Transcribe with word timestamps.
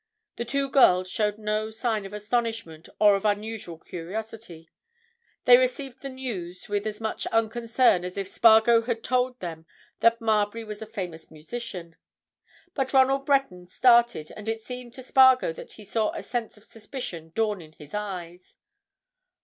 The 0.37 0.45
two 0.45 0.67
girls 0.67 1.07
showed 1.11 1.37
no 1.37 1.69
sign 1.69 2.07
of 2.07 2.11
astonishment 2.13 2.89
or 2.97 3.15
of 3.15 3.23
unusual 3.23 3.77
curiosity; 3.77 4.67
they 5.45 5.57
received 5.59 6.01
the 6.01 6.09
news 6.09 6.67
with 6.67 6.87
as 6.87 6.99
much 6.99 7.27
unconcern 7.27 8.03
as 8.03 8.17
if 8.17 8.27
Spargo 8.27 8.81
had 8.81 9.03
told 9.03 9.39
them 9.41 9.67
that 9.99 10.19
Marbury 10.19 10.63
was 10.63 10.81
a 10.81 10.87
famous 10.87 11.29
musician. 11.29 11.97
But 12.73 12.93
Ronald 12.93 13.27
Breton 13.27 13.67
started, 13.67 14.31
and 14.35 14.49
it 14.49 14.63
seemed 14.63 14.95
to 14.95 15.03
Spargo 15.03 15.53
that 15.53 15.73
he 15.73 15.83
saw 15.83 16.09
a 16.13 16.23
sense 16.23 16.57
of 16.57 16.63
suspicion 16.65 17.31
dawn 17.35 17.61
in 17.61 17.73
his 17.73 17.93
eyes. 17.93 18.57